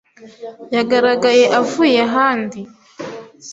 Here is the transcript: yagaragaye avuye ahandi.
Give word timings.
yagaragaye 0.75 1.45
avuye 1.59 1.99
ahandi. 2.07 2.61